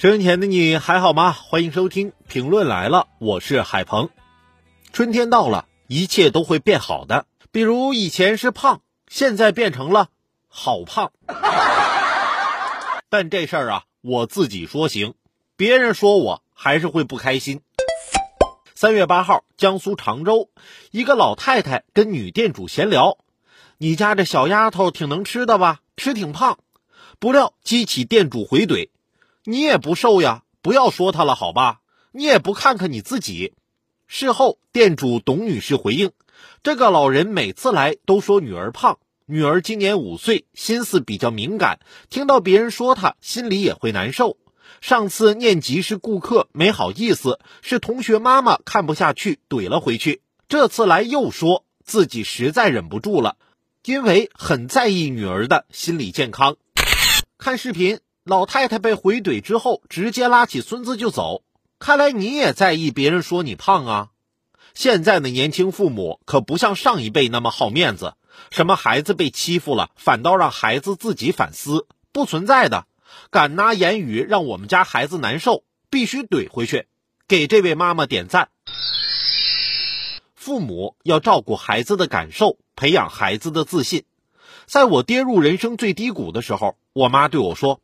[0.00, 1.30] 收音前的你还好吗？
[1.30, 4.08] 欢迎收听评论来了，我是海鹏。
[4.94, 7.26] 春天到了，一切都会变好的。
[7.52, 10.08] 比如以前是胖，现在变成了
[10.48, 11.12] 好胖。
[13.10, 15.12] 但这事儿啊，我自己说行，
[15.58, 17.60] 别人说我还是会不开心。
[18.74, 20.48] 三月八号，江苏常州，
[20.92, 23.18] 一个老太太跟女店主闲聊
[23.76, 25.80] ：“你家这小丫头挺能吃的吧？
[25.98, 26.58] 吃挺胖。”
[27.20, 28.88] 不料激起店主回怼。
[29.44, 31.80] 你也不瘦呀，不要说他了，好吧？
[32.12, 33.54] 你也不看看你自己。
[34.06, 36.10] 事后，店主董女士回应
[36.62, 41.78] ：“这个老人每次来都说女儿胖，女儿今年五岁，心思比较敏感，
[42.10, 44.36] 听到别人说她，心里也会难受。
[44.82, 50.20] 上次念及是顾客，没好意思，是同学妈妈看不下去，怼了回去。
[50.48, 53.36] 这次来又说自己实在忍不住了，
[53.84, 56.56] 因为很在意女儿的心理健康。
[57.38, 61.42] 看视频。”老太太被回怼之后，直接拉起孙子就走。
[61.78, 64.08] 看来你也在意别人说你胖啊！
[64.74, 68.14] 现在的年轻父母可不像上一辈那么好面子，
[68.50, 72.86] 什么孩子被欺负了，反倒让孩子自己反思，不存在的。
[73.30, 76.86] 敢拿言语让我们家孩子难受，必须怼回去。
[77.26, 78.50] 给这位妈妈点赞。
[80.34, 84.04] 父母要照顾孩子的感受，培养孩子的自信。
[84.66, 87.80] 在我跌入人生最低谷的时候，我妈对我说。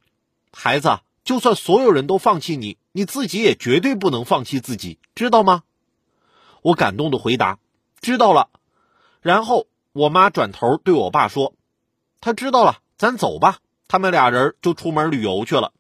[0.52, 5.62] 孩子，就算所有人都放弃你，你自己也绝对不能放弃自己，知道吗？
[6.62, 7.58] 我感动的回答
[8.00, 8.48] ：“知道了。”
[9.22, 11.54] 然后我妈转头对我爸说
[12.20, 13.58] ：“他知道了，咱走吧。”
[13.88, 15.72] 他们俩人就出门旅游去了。